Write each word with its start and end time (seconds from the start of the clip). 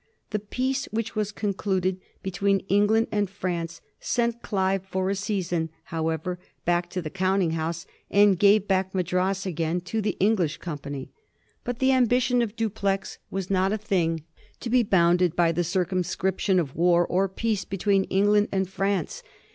The 0.31 0.39
peace 0.39 0.85
which 0.85 1.15
was 1.15 1.31
concluded 1.31 2.01
between 2.23 2.61
England 2.69 3.05
and 3.11 3.29
France 3.29 3.81
sent 3.99 4.41
Clive 4.41 4.83
for 4.83 5.11
a 5.11 5.15
season, 5.15 5.69
however, 5.83 6.39
back 6.65 6.89
to 6.89 7.03
the 7.03 7.11
counting 7.11 7.51
house, 7.51 7.85
and 8.09 8.39
gave 8.39 8.67
back 8.67 8.95
Madras 8.95 9.45
again 9.45 9.79
to 9.81 10.01
the 10.01 10.17
Eng 10.19 10.37
lish 10.37 10.57
company. 10.57 11.11
But 11.63 11.77
the 11.77 11.91
ambition 11.91 12.41
of 12.41 12.55
Dupleix 12.55 13.19
was 13.29 13.51
not 13.51 13.71
a 13.71 13.77
thing 13.77 14.23
to 14.61 14.71
be 14.71 14.81
bounded 14.81 15.35
by 15.35 15.51
the 15.51 15.63
circumscription 15.63 16.59
of 16.59 16.75
war 16.75 17.05
or 17.05 17.29
peace 17.29 17.63
between 17.63 18.05
England 18.05 18.47
and 18.51 18.67
France. 18.67 19.21